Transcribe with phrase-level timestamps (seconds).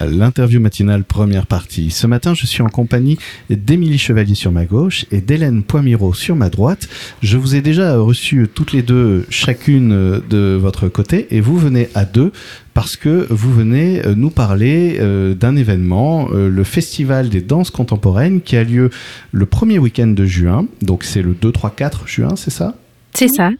[0.00, 1.90] L'interview matinale première partie.
[1.90, 3.18] Ce matin, je suis en compagnie
[3.50, 6.88] d'Émilie Chevalier sur ma gauche et d'Hélène Poimiro sur ma droite.
[7.22, 11.88] Je vous ai déjà reçu toutes les deux, chacune de votre côté, et vous venez
[11.94, 12.32] à deux
[12.74, 17.70] parce que vous venez euh, nous parler euh, d'un événement, euh, le Festival des danses
[17.70, 18.90] contemporaines qui a lieu
[19.32, 20.66] le premier week-end de juin.
[20.80, 22.74] Donc c'est le 2, 3, 4 juin, c'est ça?
[23.12, 23.50] C'est ça.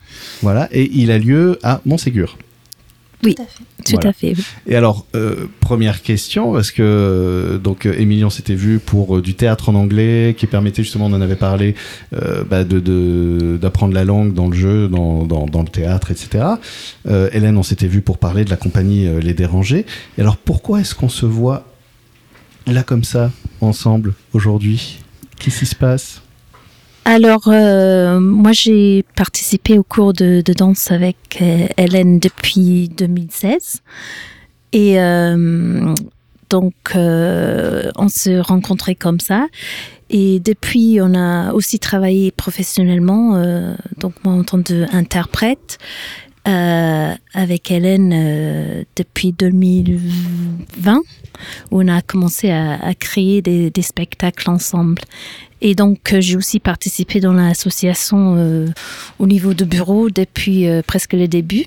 [0.43, 2.39] Voilà, et il a lieu à Montségur.
[3.23, 3.35] Oui,
[3.85, 4.35] tout à fait.
[4.67, 9.23] Et alors, euh, première question, parce que euh, donc Émilie, on s'était vu pour euh,
[9.23, 11.75] du théâtre en anglais, qui permettait justement, on en avait parlé,
[12.13, 16.45] bah, de d'apprendre la langue dans le jeu, dans, dans, dans le théâtre, etc.
[17.07, 19.85] Hélène, on s'était vu pour parler de la compagnie Les Dérangés.
[20.17, 21.67] Et alors, pourquoi est-ce qu'on se voit
[22.67, 23.31] là comme ça,
[23.61, 24.99] ensemble, aujourd'hui?
[25.39, 26.23] Qu'est-ce qui se passe?
[27.11, 33.83] Alors, euh, moi, j'ai participé au cours de, danse avec euh, Hélène depuis 2016.
[34.73, 35.93] Et euh,
[36.51, 39.49] donc, on se rencontrait comme ça.
[40.09, 43.43] Et depuis, on a aussi travaillé professionnellement,
[43.99, 45.79] donc moi en tant qu'interprète,
[46.45, 51.01] avec Hélène depuis 2020,
[51.71, 55.03] où on a commencé à, créer des, spectacles ensemble.
[55.63, 58.67] Et donc, euh, j'ai aussi participé dans l'association euh,
[59.19, 61.67] au niveau de bureau depuis euh, presque le début.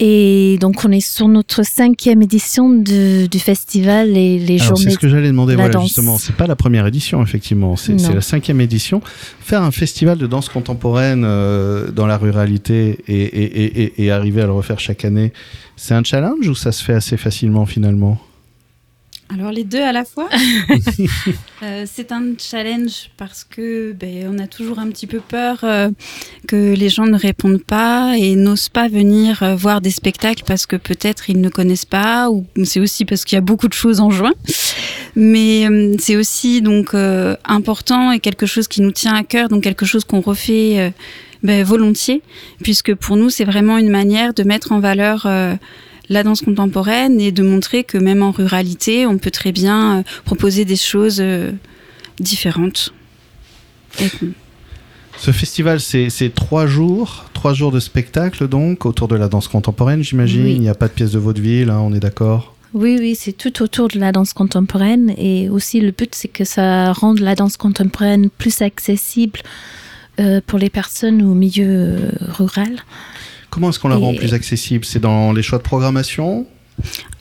[0.00, 4.84] Et donc, on est sur notre cinquième édition du, festival et les Alors, journées.
[4.84, 6.18] C'est ce que j'allais demander, voilà, justement.
[6.18, 7.76] C'est pas la première édition, effectivement.
[7.76, 9.00] C'est la cinquième édition.
[9.40, 14.46] Faire un festival de danse contemporaine dans la ruralité et, et, et, et arriver à
[14.46, 15.32] le refaire chaque année,
[15.76, 18.18] c'est un challenge ou ça se fait assez facilement finalement?
[19.32, 20.28] Alors les deux à la fois.
[21.62, 25.88] Euh, c'est un challenge parce que ben, on a toujours un petit peu peur euh,
[26.46, 30.66] que les gens ne répondent pas et n'osent pas venir euh, voir des spectacles parce
[30.66, 33.72] que peut-être ils ne connaissent pas ou c'est aussi parce qu'il y a beaucoup de
[33.72, 34.34] choses en juin.
[35.16, 35.66] Mais
[35.98, 36.94] c'est aussi donc
[37.44, 40.92] important et quelque chose qui nous tient à cœur, donc quelque chose qu'on refait
[41.42, 42.20] ben, volontiers
[42.62, 45.26] puisque pour nous c'est vraiment une manière de mettre en valeur
[46.08, 50.02] la danse contemporaine et de montrer que même en ruralité, on peut très bien euh,
[50.24, 51.52] proposer des choses euh,
[52.18, 52.92] différentes.
[55.18, 60.02] Ce festival, c'est trois jours, trois jours de spectacle donc autour de la danse contemporaine,
[60.02, 60.46] j'imagine.
[60.46, 62.54] Il n'y a pas de pièce de vaudeville, hein, on est d'accord?
[62.74, 66.44] Oui, oui, c'est tout autour de la danse contemporaine et aussi le but, c'est que
[66.44, 69.38] ça rende la danse contemporaine plus accessible
[70.18, 72.80] euh, pour les personnes au milieu rural.
[73.54, 74.84] Comment est-ce qu'on la rend plus accessible?
[74.84, 76.44] C'est dans les choix de programmation?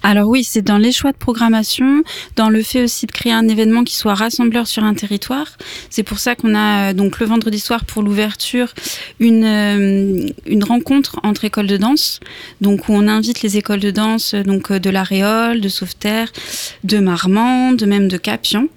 [0.01, 2.01] Alors oui, c'est dans les choix de programmation,
[2.35, 5.45] dans le fait aussi de créer un événement qui soit rassembleur sur un territoire.
[5.91, 8.73] C'est pour ça qu'on a euh, donc le vendredi soir pour l'ouverture
[9.19, 12.19] une, euh, une rencontre entre écoles de danse,
[12.61, 16.31] donc où on invite les écoles de danse donc euh, de la Réole, de Sauveterre,
[16.83, 18.69] de Marmande, même de Capion.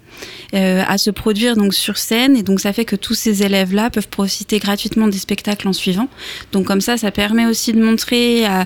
[0.53, 3.73] Euh, à se produire donc sur scène et donc ça fait que tous ces élèves
[3.73, 6.07] là peuvent profiter gratuitement des spectacles en suivant
[6.53, 8.65] donc comme ça ça permet aussi de montrer à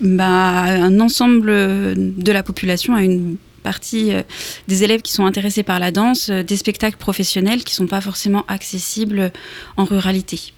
[0.00, 1.52] bah, un ensemble
[1.94, 4.22] de la population à une partie euh,
[4.68, 7.86] des élèves qui sont intéressés par la danse, euh, des spectacles professionnels qui ne sont
[7.88, 9.32] pas forcément accessibles
[9.76, 10.52] en ruralité.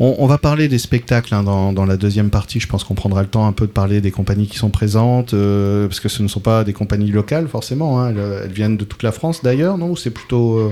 [0.00, 2.60] On, va parler des spectacles hein, dans, la deuxième partie.
[2.60, 5.34] Je pense qu'on prendra le temps un peu de parler des compagnies qui sont présentes,
[5.34, 8.00] euh, parce que ce ne sont pas des compagnies locales forcément.
[8.00, 8.14] Hein.
[8.14, 9.90] elles, viennent de toute la France d'ailleurs, non?
[9.90, 10.70] Ou c'est plutôt euh,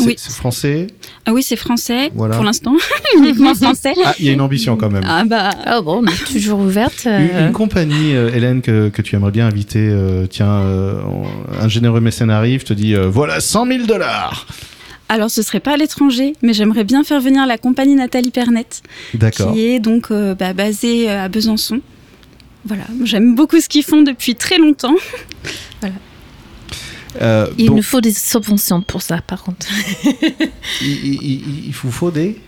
[0.00, 0.14] oui.
[0.16, 0.86] C'est français?
[1.26, 2.74] Ah oui, c'est français pour l'instant,
[3.16, 3.94] uniquement français.
[4.04, 5.04] Ah, il y a une ambition quand même.
[5.06, 7.06] Ah bah, oh bon, on est toujours ouverte.
[7.06, 9.92] Une, compagnie, euh, Hélène, que, que, tu aimerais bien inviter,
[10.30, 10.62] tiens,
[11.60, 14.46] un généreux mécène arrive, te dit voilà 100 000 dollars
[15.08, 18.82] alors, ce serait pas à l'étranger, mais j'aimerais bien faire venir la compagnie Nathalie Pernette,
[19.32, 21.80] qui est donc euh, bah, basée euh, à Besançon.
[22.66, 24.94] Voilà, j'aime beaucoup ce qu'ils font depuis très longtemps.
[25.80, 25.94] voilà.
[27.22, 29.66] Euh, il nous faut des subventions pour ça, par contre.
[30.82, 32.38] il, il, vous faut des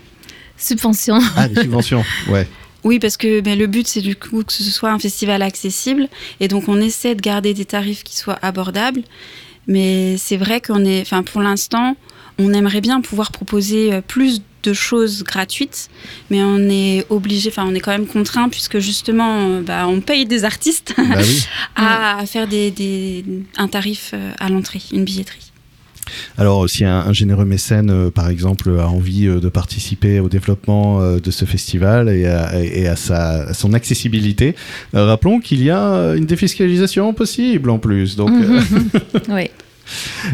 [0.59, 1.19] subventions.
[1.37, 2.47] Ah, des subventions, ouais.
[2.85, 6.09] Oui, parce que ben, le but, c'est du coup que ce soit un festival accessible.
[6.41, 9.03] Et donc, on essaie de garder des tarifs qui soient abordables.
[9.67, 11.97] Mais c'est vrai qu'on est, enfin, pour l'instant,
[12.41, 15.89] on aimerait bien pouvoir proposer euh, plus de choses gratuites,
[16.31, 20.01] mais on est obligé, enfin on est quand même contraint puisque justement euh, bah, on
[20.01, 21.17] paye des artistes bah
[21.77, 23.25] à, faire des,
[23.57, 25.47] un tarif euh, à l'entrée, une billetterie.
[26.39, 31.45] Alors, si un, généreux mécène, par exemple, a envie de participer au développement de ce
[31.45, 34.57] festival et à, sa, son accessibilité,
[34.93, 38.17] rappelons qu'il y a une défiscalisation possible en plus.
[38.17, 38.91] Donc, mhm.
[39.29, 39.51] oui.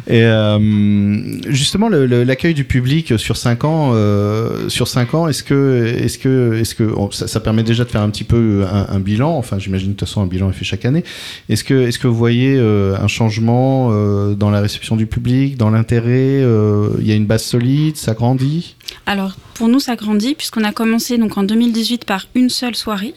[0.07, 5.95] Et euh, justement, l'accueil du public sur 5 ans, euh, sur cinq ans, est-ce que,
[6.03, 9.01] est-ce que, est-ce que oh, ça, permet déjà de faire un petit peu un, un
[9.01, 9.37] bilan?
[9.37, 11.05] Enfin, j'imagine de toute façon un bilan est fait chaque année.
[11.49, 15.57] Est-ce que, est-ce que vous voyez euh, un changement euh, dans la réception du public,
[15.57, 18.77] dans l'intérêt euh, Il y a une base solide, ça grandit?
[19.07, 23.15] Alors, pour nous, ça grandit puisqu'on a commencé donc en 2018 par une seule soirée.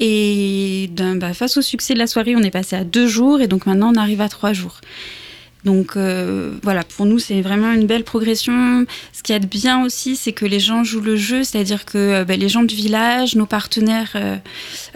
[0.00, 3.46] Et bah, face au succès de la soirée, on est passé à deux jours et
[3.46, 4.80] donc maintenant on arrive à trois jours.
[5.64, 8.84] Donc euh, voilà, pour nous c'est vraiment une belle progression.
[9.12, 12.24] Ce qui est bien aussi, c'est que les gens jouent le jeu, c'est-à-dire que euh,
[12.24, 14.36] bah, les gens du village, nos partenaires euh,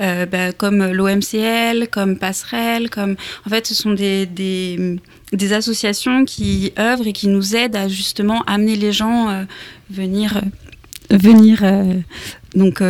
[0.01, 3.15] euh, bah, comme l'OMCL, comme Passerelle, comme
[3.47, 8.43] en fait ce sont des, des, associations qui œuvrent et qui nous aident à justement
[8.47, 9.47] amener les gens
[9.91, 10.41] venir
[11.11, 11.62] venir
[12.55, 12.83] donc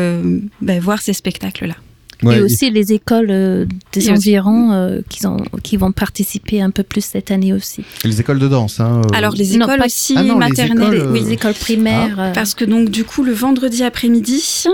[0.61, 1.75] bah, voir ces spectacles
[2.23, 2.37] là.
[2.37, 6.83] et aussi les écoles euh, des environs euh, qui, ont, qui vont participer un peu
[6.83, 7.83] plus cette année aussi.
[8.05, 8.81] Et les écoles de danse.
[8.81, 11.21] Hein, euh, Alors les non, écoles pas- aussi Ah non, les maternelles, écoles, euh, oui,
[11.21, 12.17] Les écoles primaires.
[12.19, 14.65] euh, Parce que donc du coup le vendredi après-midi,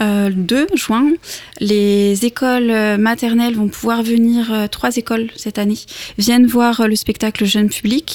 [0.00, 1.12] euh, le 2 juin,
[1.60, 5.78] les écoles euh, maternelles vont pouvoir venir, euh, trois écoles cette année,
[6.18, 8.14] viennent voir euh, le spectacle jeune public.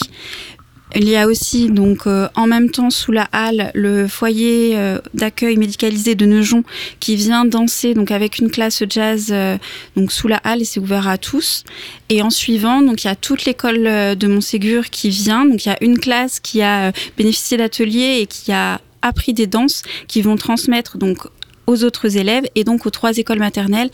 [0.95, 5.00] Il y a aussi donc euh, en même temps sous la halle le foyer euh,
[5.16, 6.63] d'accueil médicalisé de Neujon
[7.00, 9.57] qui vient danser donc avec une classe jazz euh,
[9.95, 11.63] donc sous la halle et c'est ouvert à tous.
[12.10, 15.69] Et en suivant donc il y a toute l'école de Montségur qui vient donc il
[15.69, 20.22] y a une classe qui a bénéficié d'ateliers et qui a appris des danses qui
[20.22, 21.28] vont transmettre donc
[21.66, 23.90] aux autres élèves et donc aux trois écoles maternelles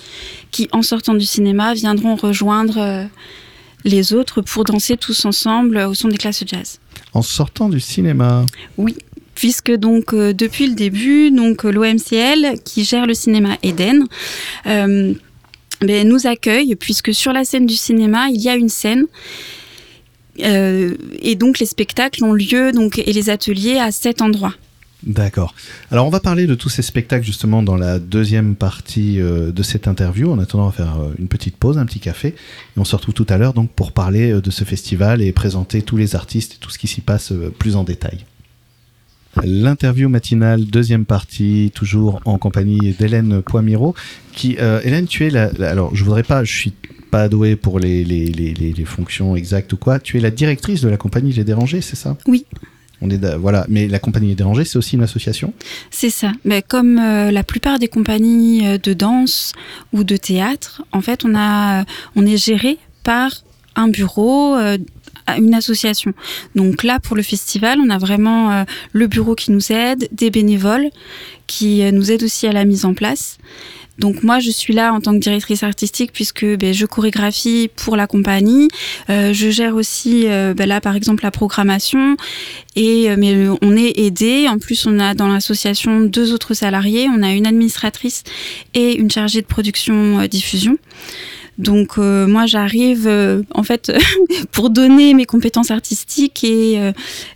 [0.51, 3.07] qui en sortant du cinéma viendront rejoindre
[3.83, 6.79] les autres pour danser tous ensemble au son des classes jazz
[7.13, 8.45] En sortant du cinéma.
[9.35, 14.05] puisque donc euh, depuis le début, donc euh, l'OMCL qui gère le cinéma Eden
[14.65, 15.13] euh,
[15.81, 19.05] ben, nous accueille puisque sur la scène du cinéma il y a une scène
[20.41, 24.53] euh, et donc les spectacles ont lieu donc et les ateliers à cet endroit.
[25.03, 25.55] D'accord.
[25.91, 29.63] Alors on va parler de tous ces spectacles justement dans la deuxième partie euh, de
[29.63, 30.29] cette interview.
[30.29, 32.29] En attendant, on va faire euh, une petite pause, un petit café.
[32.29, 35.31] Et on se retrouve tout à l'heure donc pour parler euh, de ce festival et
[35.31, 38.25] présenter tous les artistes et tout ce qui s'y passe plus en détail.
[39.41, 43.95] L'interview matinale, deuxième partie, toujours en compagnie d'Hélène Poimiro.
[44.33, 46.73] Qui, Hélène, tu es la, Alors, je voudrais pas, je suis
[47.11, 49.99] pas doué pour les, les fonctions exactes ou quoi.
[49.99, 52.17] Tu es la directrice de la compagnie Les Dérangés, c'est ça?
[52.25, 52.45] Oui.
[53.01, 55.53] On est voilà, mais la compagnie Les Dérangés, c'est aussi une association.
[55.89, 56.31] C'est ça.
[56.43, 59.53] Mais comme euh, la plupart des compagnies euh, de danse
[59.93, 61.85] ou de théâtre, en fait, on a,
[62.15, 63.31] on est géré par
[63.75, 64.77] un bureau, euh,
[65.37, 66.13] une association.
[66.55, 68.63] Donc là, pour le festival, on a vraiment euh,
[68.93, 70.89] le bureau qui nous aide, des bénévoles
[71.47, 73.37] qui euh, nous aident aussi à la mise en place.
[73.99, 77.95] Donc moi, je suis là en tant que directrice artistique puisque ben, je chorégraphie pour
[77.95, 78.69] la compagnie.
[79.09, 82.15] Euh, je gère aussi, euh, ben, là par exemple, la programmation.
[82.75, 84.47] Et euh, mais on est aidé.
[84.47, 87.07] En plus, on a dans l'association deux autres salariés.
[87.13, 88.23] On a une administratrice
[88.73, 90.77] et une chargée de production euh, diffusion.
[91.59, 93.91] Donc euh, moi, j'arrive euh, en fait
[94.51, 96.79] pour donner mes compétences artistiques et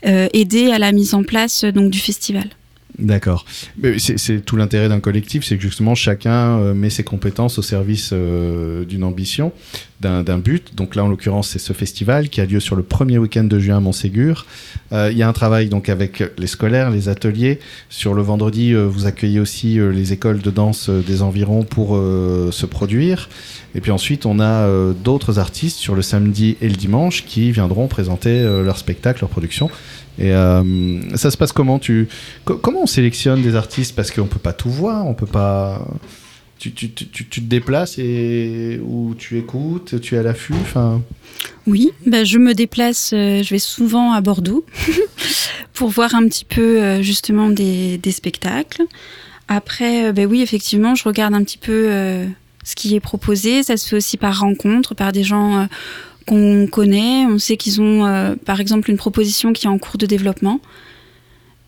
[0.06, 2.46] euh, aider à la mise en place donc du festival.
[3.00, 3.46] D'accord.
[3.98, 8.12] C'est tout l'intérêt d'un collectif, c'est que justement chacun euh, met ses compétences au service
[8.14, 9.52] euh, d'une ambition,
[10.04, 10.76] d'un but.
[10.76, 13.58] Donc là, en l'occurrence, c'est ce festival qui a lieu sur le premier week-end de
[13.60, 14.46] juin à Montségur.
[14.92, 17.60] Euh, Il y a un travail donc avec les scolaires, les ateliers.
[17.90, 21.64] Sur le vendredi, euh, vous accueillez aussi euh, les écoles de danse euh, des environs
[21.64, 23.30] pour euh, se produire.
[23.76, 27.52] Et puis ensuite, on a euh, d'autres artistes sur le samedi et le dimanche qui
[27.52, 29.70] viendront présenter euh, leur spectacle, leur production.
[30.20, 31.80] Et euh, ça se passe comment?
[31.80, 32.08] Tu
[32.46, 33.96] Co- comment on sélectionne des artistes?
[33.96, 35.84] Parce qu'on peut pas tout voir, on peut pas.
[36.64, 40.54] Tu, tu, tu, tu- te déplaces et ou tu écoutes, tu es à l'affût.
[41.68, 44.64] Oui, ben je me déplace, euh, je vais souvent à Bordeaux
[45.74, 48.84] pour voir un petit peu euh, justement des, des spectacles.
[49.50, 52.26] Après, euh, ben oui, effectivement, je regarde un petit peu euh,
[52.64, 53.62] ce qui est proposé.
[53.64, 55.68] Ça se fait aussi par rencontre, par des gens
[56.26, 57.26] qu'on connaît.
[57.26, 60.62] On sait qu'ils ont, par exemple, une proposition qui est en cours de développement.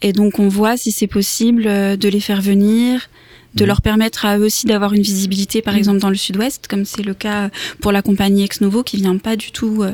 [0.02, 3.10] Et donc, on voit si c'est possible de les faire venir,
[3.56, 3.68] de Mhm.
[3.68, 5.80] leur permettre à eux aussi d'avoir une visibilité, par Mhm.
[5.80, 7.50] exemple, dans le sud-ouest, comme c'est le cas
[7.82, 9.92] pour la compagnie Ex Novo qui vient pas du tout euh,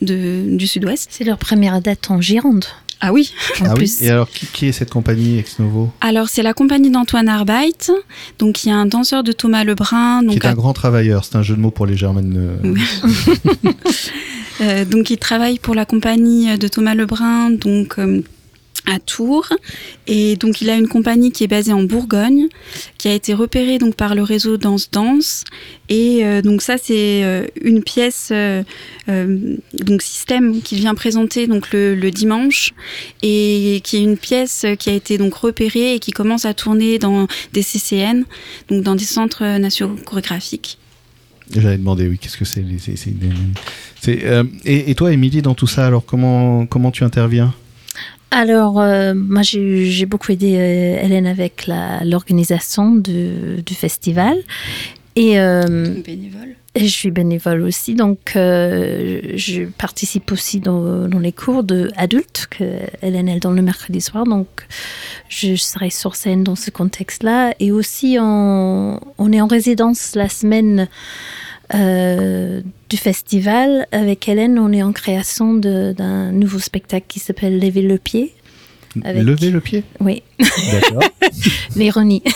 [0.00, 1.08] de, du sud-ouest.
[1.12, 2.64] C'est leur première date en Gironde.
[3.04, 3.92] Ah oui En ah oui.
[4.00, 7.90] Et alors, qui, qui est cette compagnie Ex Novo Alors, c'est la compagnie d'Antoine Arbeit.
[8.38, 10.20] Donc, il y a un danseur de Thomas Lebrun.
[10.20, 11.24] Qui Donc, est un à- grand travailleur.
[11.24, 12.34] C'est un jeu de mots pour les Germaines.
[12.36, 12.80] euh, Oui.
[14.60, 17.50] euh, donc, il travaille pour la compagnie de Thomas Lebrun.
[17.50, 18.22] Donc, euh,
[18.86, 19.48] à Tours.
[20.06, 22.48] Et donc il a une compagnie qui est basée en Bourgogne
[22.98, 25.44] qui a été repérée donc par le réseau Danse Danse.
[25.88, 28.62] Et euh, donc ça c'est euh, une pièce euh,
[29.74, 32.72] donc système qui vient présenter donc le, dimanche
[33.22, 36.98] et qui est une pièce qui a été donc repérée et qui commence à tourner
[36.98, 38.24] dans des CCN
[38.68, 40.78] donc dans des centres nationaux chorégraphiques.
[41.50, 42.64] J'allais demander oui qu'est-ce que c'est
[44.64, 47.54] et, et, toi Émilie dans tout ça alors comment comment tu interviens?
[48.32, 51.68] Alors, euh, moi, j'ai beaucoup aidé euh, Hélène avec
[52.02, 54.38] l'organisation du festival.
[55.16, 55.62] Et, euh,
[56.02, 56.56] bénévole.
[56.74, 62.46] et, je suis bénévole aussi, donc euh, je participe aussi dans, dans les cours d'adultes
[62.48, 62.64] que
[63.02, 64.48] Hélène elle donne le mercredi soir, donc
[65.28, 67.52] je serai sur scène dans ce contexte-là.
[67.60, 70.88] Et aussi, on, on, est en résidence la semaine
[71.74, 73.86] euh, du festival.
[73.92, 78.34] Avec Hélène, on est en création d'un nouveau spectacle qui s'appelle Lever le pied.
[79.04, 79.22] Avec...
[79.22, 80.22] Lever le pied Oui.
[80.38, 81.02] D'accord.
[81.76, 82.22] L'ironie.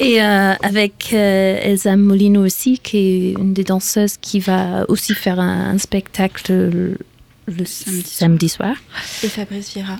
[0.00, 5.14] Et euh, avec euh, Elsa Molino aussi, qui est une des danseuses qui va aussi
[5.14, 6.98] faire un, un spectacle le,
[7.46, 8.74] le samedi, samedi, soir.
[9.22, 9.98] Et Fabrice Vieira.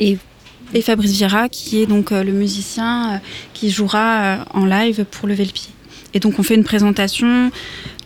[0.00, 0.16] Et,
[0.72, 3.20] et Fabrice Vieira, qui est donc euh, le musicien
[3.52, 5.70] qui jouera en live pour lever le pied.
[6.14, 7.50] Et donc on fait une présentation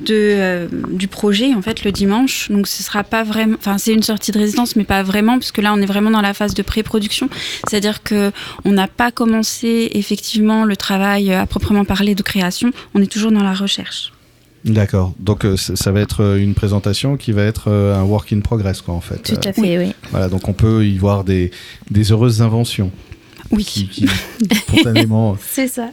[0.01, 2.51] de, euh, du projet en fait le dimanche.
[2.51, 5.59] Donc ce sera pas vraiment, enfin c'est une sortie de résidence, mais pas vraiment, puisque
[5.59, 7.29] là on est vraiment dans la phase de pré-production.
[7.69, 8.33] C'est-à-dire que
[8.65, 12.71] on n'a pas commencé effectivement le travail à proprement parler de création.
[12.95, 14.13] On est toujours dans la recherche.
[14.67, 15.15] D'accord.
[15.21, 18.41] Donc euh, ça va être euh, une présentation qui va être euh, un work in
[18.41, 19.23] progress, quoi, en fait.
[19.23, 19.93] Tout à fait, oui.
[20.11, 21.53] Voilà, donc on peut y voir des,
[21.91, 22.91] des heureuses inventions.
[23.53, 23.65] Oui.
[23.65, 25.37] Qui, qui spontanément.
[25.49, 25.91] C'est ça.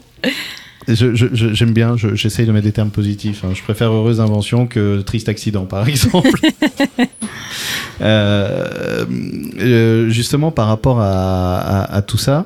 [0.88, 3.44] J'aime bien, j'essaye de mettre des termes positifs.
[3.44, 3.52] Hein.
[3.54, 6.40] Je préfère heureuse invention que triste accident, par exemple.
[8.02, 9.06] euh,
[9.60, 12.46] euh, justement, par rapport à, tout ça,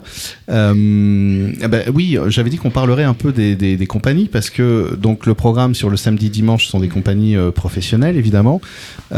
[0.49, 4.95] euh, eh ben, oui, j'avais dit qu'on parlerait un peu des, des, compagnies parce que
[4.95, 8.61] donc le programme sur le samedi dimanche sont des compagnies euh, professionnelles, évidemment,
[9.11, 9.15] et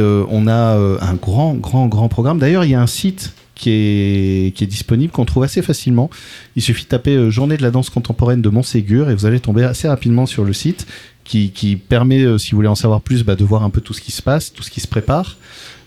[0.00, 2.38] on a un grand, grand, grand programme.
[2.38, 6.10] D'ailleurs, il y a un site qui est, qui est disponible, qu'on trouve assez facilement.
[6.56, 9.40] Il suffit de taper euh, Journée de la danse contemporaine de Montségur et vous allez
[9.40, 10.86] tomber assez rapidement sur le site
[11.24, 13.80] qui, qui permet, euh, si vous voulez en savoir plus, bah, de voir un peu
[13.80, 15.36] tout ce qui se passe, tout ce qui se prépare.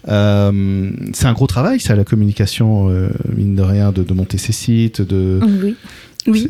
[0.09, 4.37] Euh, c'est un gros travail, ça, la communication, euh, mine de rien, de, de, monter
[4.37, 5.01] ses sites.
[5.01, 5.39] De...
[5.63, 5.75] Oui.
[6.27, 6.47] Oui.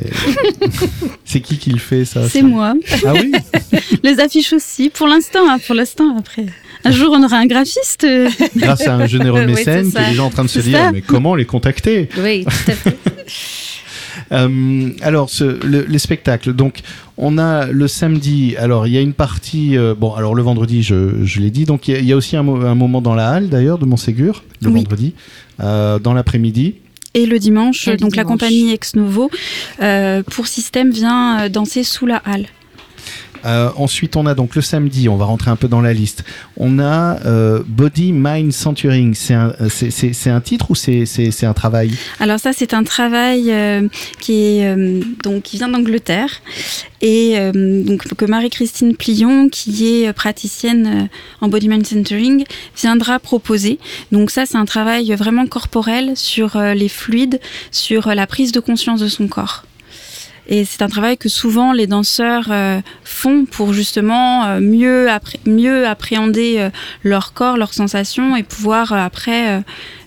[1.26, 2.76] C'est qui qui le fait, ça C'est moi.
[3.06, 3.32] Ah oui
[4.04, 6.48] Les affiches aussi, pour l'instant, hein, pour l'instant, après.
[6.84, 8.06] Un jour, on aura un graphiste.
[8.56, 10.92] Grâce à un généreux mécène oui, qui est déjà en train de se dire ça.
[10.92, 12.10] mais comment les contacter?
[12.18, 12.98] Oui, tout à fait.
[14.32, 16.54] euh, alors, ce, le, les spectacles.
[16.54, 16.80] Donc,
[17.18, 18.56] on a le samedi.
[18.58, 19.78] Alors, il y a une partie.
[19.78, 21.66] Euh, bon, alors le vendredi, je, je l'ai dit.
[21.66, 24.44] Donc, il y, y, a aussi un, un, moment dans la halle, d'ailleurs, de Montségur,
[24.62, 24.76] le oui.
[24.76, 25.14] vendredi,
[25.62, 26.76] euh, dans l'après-midi.
[27.14, 28.18] Et le dimanche, Et le donc dimanche.
[28.18, 29.32] la compagnie Ex Novo,
[29.82, 32.46] euh, pour système, vient danser sous la halle.
[33.46, 36.24] Euh, ensuite, on a donc le samedi, on va rentrer un peu dans la liste.
[36.58, 39.14] On a euh, Body Mind Centuring.
[39.14, 41.92] C'est un, c'est, un titre ou c'est, un travail?
[42.20, 43.88] Alors ça, c'est un travail euh,
[44.20, 45.02] qui euh,
[45.44, 46.42] qui vient d'Angleterre
[47.02, 51.10] et euh, donc que Marie-Christine Plion, qui est praticienne
[51.42, 52.44] en Body Mind Centering,
[52.76, 53.80] viendra proposer.
[54.12, 57.40] Donc ça, c'est un travail vraiment corporel sur les fluides,
[57.72, 59.64] sur la prise de conscience de son corps.
[60.48, 65.08] Et c'est un travail que souvent les danseurs euh, font pour justement euh, mieux,
[65.46, 66.70] mieux appréhender euh,
[67.04, 69.64] leur corps, leurs sensations et pouvoir après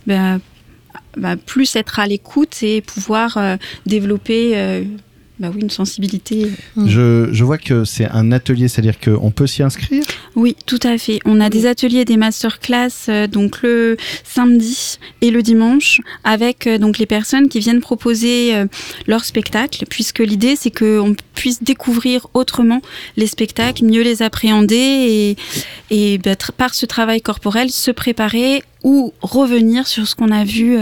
[0.06, 0.40] ben,
[1.16, 3.38] ben, plus être à l'écoute et pouvoir
[3.87, 4.87] développer
[5.38, 6.50] bah une sensibilité.
[6.76, 10.04] Je, je vois que c'est un atelier, c'est-à-dire qu'on peut s'y inscrire?
[10.37, 11.18] Oui, tout à fait.
[11.25, 16.78] On a des ateliers, des masterclass, euh, donc le samedi et le dimanche, avec euh,
[16.78, 18.66] donc les personnes qui viennent proposer euh,
[19.08, 22.80] leur spectacle, puisque l'idée c'est qu'on puisse découvrir autrement
[23.16, 25.37] les spectacles, mieux les appréhender et,
[25.90, 30.78] et bah, par ce travail corporel se préparer ou revenir sur ce qu'on a vu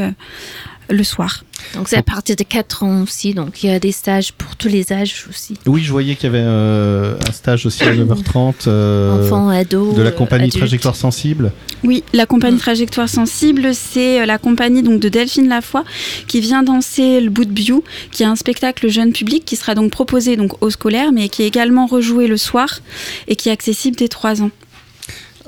[0.89, 1.45] le soir.
[1.75, 4.57] Donc c'est à partir de 4 ans aussi, donc il y a des stages pour
[4.57, 5.55] tous les âges aussi.
[5.67, 9.95] Oui, je voyais qu'il y avait euh, un stage aussi à 9h30 euh, Enfants, ados,
[9.95, 10.49] de la compagnie.
[10.51, 11.53] Trajectoire Sensible.
[11.85, 12.61] Oui, la compagnie mmh.
[12.61, 15.83] Trajectoire Sensible, c'est la compagnie donc de Delphine Lafoy
[16.27, 19.75] qui vient danser le Bout de Biou, qui est un spectacle jeune public qui sera
[19.75, 22.81] donc proposé donc aux scolaires, mais qui est également rejoué le soir
[23.27, 24.51] et qui est accessible dès 3 ans.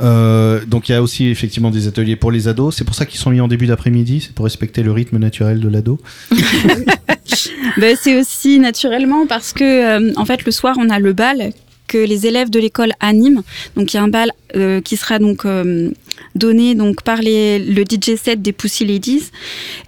[0.00, 2.76] Euh, donc il y a aussi effectivement des ateliers pour les ados.
[2.76, 4.20] C'est pour ça qu'ils sont mis en début d'après-midi.
[4.20, 5.98] C'est pour respecter le rythme naturel de l'ado.
[7.78, 11.52] ben, c'est aussi naturellement parce que euh, en fait le soir on a le bal
[11.86, 13.42] que les élèves de l'école animent.
[13.76, 15.44] Donc il y a un bal euh, qui sera donc
[16.34, 19.30] donné donc par les, le DJ set des Pussy Ladies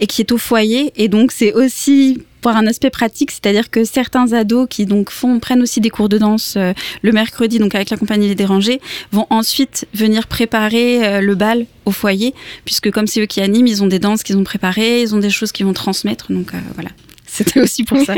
[0.01, 0.93] et qui est au foyer.
[0.97, 5.39] Et donc c'est aussi pour un aspect pratique, c'est-à-dire que certains ados qui donc font
[5.39, 8.81] prennent aussi des cours de danse euh, le mercredi, donc avec la compagnie Les Dérangés,
[9.13, 12.35] vont ensuite venir préparer euh, le bal au foyer,
[12.65, 15.19] puisque comme c'est eux qui animent, ils ont des danses qu'ils ont préparées, ils ont
[15.19, 16.91] des choses qu'ils vont transmettre, donc euh, voilà.
[17.35, 18.13] C'était aussi pour ça.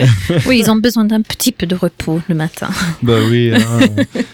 [0.47, 2.69] oui, ils ont besoin d'un petit peu de repos le matin.
[3.01, 3.79] Bah oui, hein.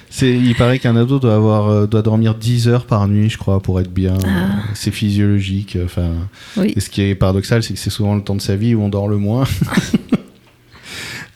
[0.08, 3.36] c'est, il paraît qu'un ado doit, avoir, euh, doit dormir 10 heures par nuit, je
[3.36, 4.14] crois, pour être bien.
[4.24, 4.62] Ah.
[4.72, 5.76] C'est physiologique.
[5.84, 6.12] Enfin,
[6.56, 6.72] Oui.
[6.74, 8.82] Et ce qui est paradoxal, c'est que c'est souvent le temps de sa vie où
[8.82, 9.44] on dort le moins.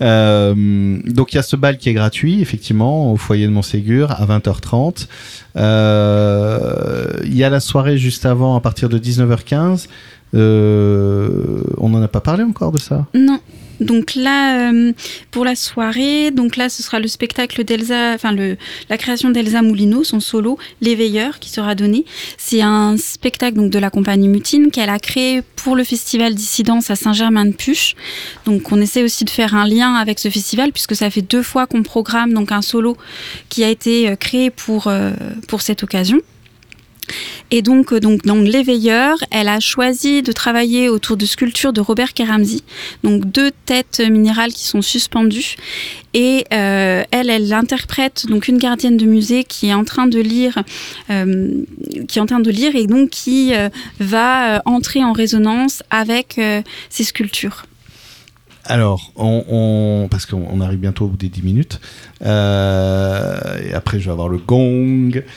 [0.00, 4.10] Euh, donc il y a ce bal qui est gratuit, effectivement, au foyer de Montségur
[4.10, 5.06] à 20h30.
[5.56, 9.86] Euh, Il y a la soirée juste avant, à partir de 19h15.
[10.34, 13.06] Euh, on n'en a pas parlé encore de ça?
[13.14, 13.38] Non.
[13.80, 14.92] Donc là, euh,
[15.30, 18.56] pour la soirée, donc là, ce sera le spectacle d'Elsa, enfin le,
[18.88, 22.04] la création d'Elsa Moulineau, son solo, L'éveilleur, qui sera donné.
[22.38, 26.90] C'est un spectacle donc de la compagnie Mutine qu'elle a créé pour le festival Dissidence
[26.90, 27.94] à Saint-Germain-de-Puche.
[28.46, 31.42] Donc on essaie aussi de faire un lien avec ce festival puisque ça fait deux
[31.42, 32.96] fois qu'on programme donc un solo
[33.48, 35.12] qui a été euh, créé pour euh,
[35.48, 36.20] pour cette occasion.
[37.50, 41.80] Et donc, euh, donc dans l'éveilleur, elle a choisi de travailler autour de sculptures de
[41.80, 42.62] Robert Keramzi,
[43.02, 45.56] donc deux têtes minérales qui sont suspendues.
[46.14, 50.20] Et euh, elle, elle interprète donc une gardienne de musée qui est en train de
[50.20, 50.62] lire,
[51.10, 51.62] euh,
[52.08, 53.52] qui est en train de lire et donc qui
[53.98, 56.40] va entrer en résonance avec
[56.88, 57.64] ces sculptures.
[58.66, 61.80] Alors, on, on- parce qu'on on arrive bientôt au bout des 10 minutes,
[62.24, 65.22] euh, et après je vais avoir le gong.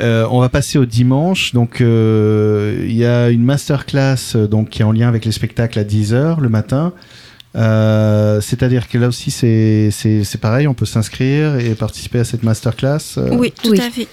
[0.00, 1.52] Euh, on va passer au dimanche.
[1.54, 5.78] Donc, euh, il y a une masterclass donc, qui est en lien avec les spectacles
[5.78, 6.92] à 10h le matin.
[7.56, 12.24] Euh, C'est-à-dire que là aussi, c'est c'est- c'est pareil, on peut s'inscrire et participer à
[12.24, 12.98] cette masterclass.
[13.18, 13.36] euh.
[13.36, 13.80] oui, tout oui.
[13.80, 14.08] à fait.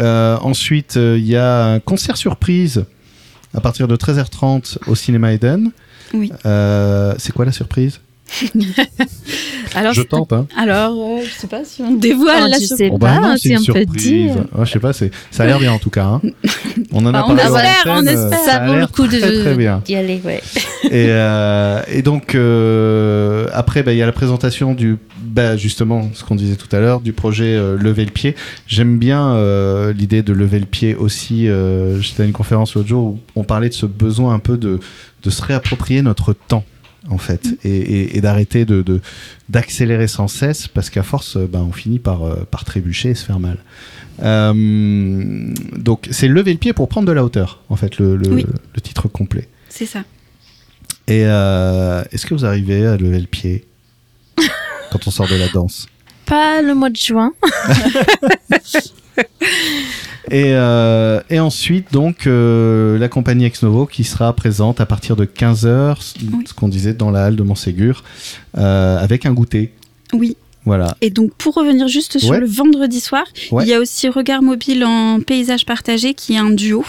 [0.00, 2.84] Euh, ensuite, euh, il y a un concert surprise
[3.54, 5.70] à partir de 13h30 au Cinéma Eden.
[6.14, 6.32] Oui.
[6.46, 8.00] Euh, c'est quoi la surprise
[9.74, 10.46] Alors, Je tente, hein.
[10.56, 12.76] alors euh, je sais pas si on dévoile Oh, la surprise.
[12.78, 14.02] sais Oh, bah pas, non, si c'est une on peut surprise.
[14.02, 14.34] dire.
[14.56, 16.04] Ouais, je sais pas, c'est- ça a l'air bien en tout cas.
[16.04, 16.20] hein.
[16.92, 18.38] On en a Bah, on parlé espère, on antenne, euh, espère.
[18.38, 19.82] Ça, Ça a vaut le l'air coup de très, très bien.
[19.84, 20.42] d'y aller, ouais.
[20.84, 24.96] Et, euh, et donc euh, après, bah, il y a la présentation du,
[25.30, 28.34] bah, justement, ce qu'on disait tout à l'heure, du projet euh, Lever le pied.
[28.66, 31.48] J'aime bien euh, l'idée de lever le pied aussi.
[31.48, 34.56] euh, J'étais à une conférence l'autre jour où on parlait de ce besoin un peu
[34.58, 34.80] de,
[35.22, 36.64] de se réapproprier notre temps
[37.08, 38.84] en fait et, et- et d'arrêter de
[39.48, 43.24] d'accélérer sans cesse parce qu'à force ben, on finit par, euh, par trébucher et se
[43.24, 43.56] faire mal
[44.22, 48.28] Euh, donc c'est lever le pied pour prendre de la hauteur en fait le, le-
[48.34, 48.46] Oui.
[48.74, 50.00] le titre complet C'est ça.
[51.08, 53.64] et euh, est-ce que vous arrivez à lever le pied?
[54.90, 55.86] Quand on sort de la danse
[56.26, 57.32] Pas le mois de juin.
[60.30, 65.16] et, euh, et ensuite, donc, euh, la compagnie Ex Novo qui sera présente à partir
[65.16, 65.96] de 15h,
[66.32, 66.44] Oui.
[66.46, 68.04] ce qu'on disait dans la halle de Montségur,
[68.58, 69.72] euh, avec un goûter.
[70.12, 70.36] Oui.
[70.66, 70.94] Voilà.
[71.00, 72.40] Et donc, pour revenir juste sur Ouais.
[72.40, 73.64] le vendredi soir, Ouais.
[73.64, 76.84] il y a aussi Regard mobile en paysage partagé qui est un duo,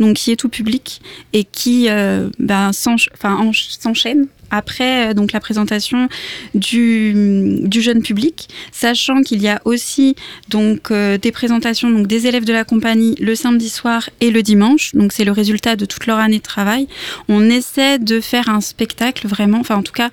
[0.00, 1.02] donc qui est tout public
[1.34, 6.08] et qui euh, ben, s'enchaîne après euh, donc la présentation
[6.54, 10.14] du, du jeune public, sachant qu'il y a aussi
[10.48, 14.42] donc euh, des présentations donc des élèves de la compagnie le samedi soir et le
[14.42, 14.94] dimanche.
[14.94, 16.86] Donc c'est le résultat de toute leur année de travail.
[17.28, 20.10] On essaie de faire un spectacle vraiment, enfin en tout cas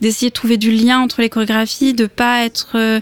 [0.00, 3.00] d'essayer de trouver du lien entre les chorégraphies, de pas être euh,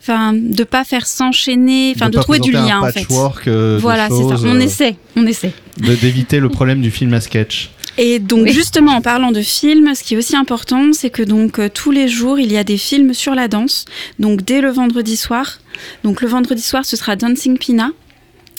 [0.00, 3.00] enfin de pas faire s'enchaîner, enfin de, trouver du un lien en fait.
[3.48, 4.36] euh, Voilà, c'est ça.
[4.46, 5.52] On essaie, on essaie.
[5.78, 7.70] de- d'éviter le problème du film à sketch.
[7.98, 8.52] Et donc Oui.
[8.52, 11.90] justement en parlant de films, ce qui est aussi important, c'est que donc euh, tous
[11.90, 13.84] les jours il y a des films sur la danse.
[14.18, 15.58] Donc dès le vendredi soir.
[16.04, 17.90] Donc le vendredi soir ce sera Dancing Pina.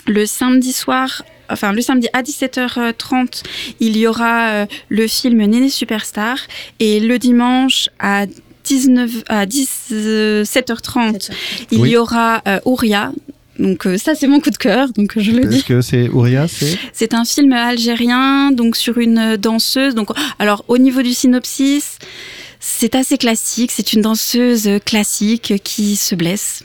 [0.08, 1.24] Le samedi soir.
[1.50, 3.44] Enfin, le samedi à 17h30,
[3.80, 6.38] il y aura euh, le film Néné Superstar.
[6.80, 8.26] Et le dimanche à
[8.66, 11.30] 19, à 17h30,
[11.72, 11.90] il Oui.
[11.92, 13.12] y aura euh, Ouria.
[13.60, 15.58] Donc euh, ça, c'est mon coup de cœur, donc je le dis.
[15.58, 16.48] Est-ce que c'est Ouria
[16.92, 19.96] c'est un film algérien, donc sur une danseuse.
[19.96, 22.00] Donc, alors au niveau du synopsis,
[22.60, 23.72] c'est assez classique.
[23.72, 26.64] C'est une danseuse classique qui se blesse,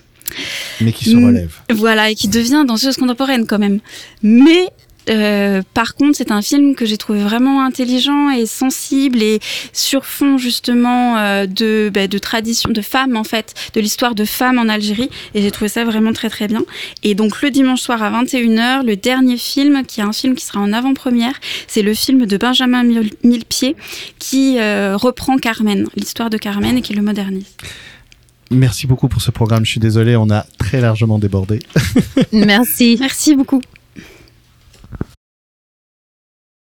[0.80, 1.52] Mais qui se relève.
[1.70, 3.80] voilà, et qui devient danseuse contemporaine quand même.
[4.22, 4.68] Mais
[5.08, 9.40] euh, par contre, c'est un film que j'ai trouvé vraiment intelligent et sensible et
[9.72, 14.24] sur fond justement euh, de, bah, de tradition de femmes en fait, de l'histoire de
[14.24, 15.10] femmes en Algérie.
[15.34, 16.62] Et j'ai trouvé ça vraiment très très bien.
[17.02, 20.44] Et donc le dimanche soir à 21h, le dernier film, qui est un film qui
[20.44, 21.34] sera en avant-première,
[21.66, 23.76] c'est le film de Benjamin Mille- Millepied
[24.18, 27.46] qui euh, reprend Carmen, l'histoire de Carmen et qui le modernise.
[28.50, 29.64] merci beaucoup pour ce programme.
[29.64, 31.60] Je suis désolé, on a très largement débordé.
[32.32, 32.96] Merci.
[33.00, 33.60] Merci beaucoup.